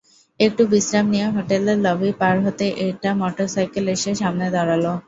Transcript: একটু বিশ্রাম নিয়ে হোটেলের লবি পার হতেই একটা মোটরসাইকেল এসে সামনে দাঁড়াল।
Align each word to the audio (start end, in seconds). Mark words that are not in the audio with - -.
একটু 0.39 0.63
বিশ্রাম 0.71 1.05
নিয়ে 1.13 1.27
হোটেলের 1.35 1.77
লবি 1.85 2.11
পার 2.19 2.35
হতেই 2.45 2.73
একটা 2.85 3.09
মোটরসাইকেল 3.21 3.85
এসে 3.95 4.11
সামনে 4.21 4.45
দাঁড়াল। 4.55 4.85